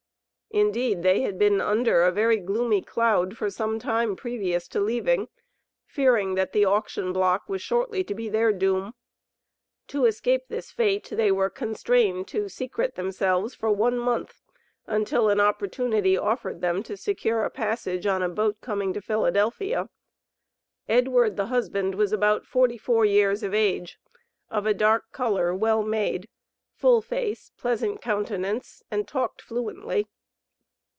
Indeed 0.53 1.01
they 1.01 1.21
had 1.21 1.39
been 1.39 1.61
under 1.61 2.01
a 2.01 2.11
very 2.11 2.35
gloomy 2.35 2.81
cloud 2.81 3.37
for 3.37 3.49
some 3.49 3.79
time 3.79 4.17
previous 4.17 4.67
to 4.67 4.81
leaving, 4.81 5.29
fearing 5.85 6.35
that 6.35 6.51
the 6.51 6.65
auction 6.65 7.13
block 7.13 7.47
was 7.47 7.61
shortly 7.61 8.03
to 8.03 8.13
be 8.13 8.27
their 8.27 8.51
doom. 8.51 8.93
To 9.87 10.05
escape 10.05 10.49
this 10.49 10.69
fate, 10.69 11.07
they 11.09 11.31
were 11.31 11.49
constrained 11.49 12.27
to 12.27 12.49
"secrete 12.49 12.95
themselves 12.95 13.55
for 13.55 13.71
one 13.71 13.97
month," 13.97 14.41
until 14.85 15.29
an 15.29 15.39
opportunity 15.39 16.17
offered 16.17 16.59
them 16.59 16.83
to 16.83 16.97
secure 16.97 17.45
a 17.45 17.49
passage 17.49 18.05
on 18.05 18.21
a 18.21 18.27
boat 18.27 18.59
coming 18.59 18.91
to 18.91 18.99
Philadelphia. 18.99 19.89
Edward 20.89 21.37
(the 21.37 21.45
husband), 21.45 21.95
was 21.95 22.11
about 22.11 22.45
forty 22.45 22.77
four 22.77 23.05
years 23.05 23.41
of 23.41 23.53
age, 23.53 23.97
of 24.49 24.65
a 24.65 24.73
dark 24.73 25.13
color, 25.13 25.55
well 25.55 25.81
made, 25.81 26.27
full 26.73 27.01
face, 27.01 27.53
pleasant 27.55 28.01
countenance, 28.01 28.83
and 28.91 29.07
talked 29.07 29.41
fluently. 29.41 30.09